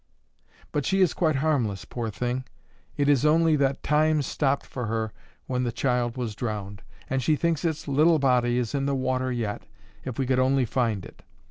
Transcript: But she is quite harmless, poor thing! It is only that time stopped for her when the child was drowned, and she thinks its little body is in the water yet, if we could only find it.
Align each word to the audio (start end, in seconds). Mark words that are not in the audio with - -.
But 0.71 0.83
she 0.83 1.01
is 1.01 1.13
quite 1.13 1.35
harmless, 1.35 1.85
poor 1.85 2.09
thing! 2.09 2.43
It 2.97 3.07
is 3.07 3.23
only 3.23 3.55
that 3.57 3.83
time 3.83 4.23
stopped 4.23 4.65
for 4.65 4.87
her 4.87 5.11
when 5.45 5.63
the 5.63 5.71
child 5.71 6.17
was 6.17 6.33
drowned, 6.33 6.81
and 7.07 7.21
she 7.21 7.35
thinks 7.35 7.63
its 7.63 7.87
little 7.87 8.17
body 8.17 8.57
is 8.57 8.73
in 8.73 8.87
the 8.87 8.95
water 8.95 9.31
yet, 9.31 9.61
if 10.03 10.17
we 10.17 10.25
could 10.25 10.39
only 10.39 10.65
find 10.65 11.05
it. 11.05 11.21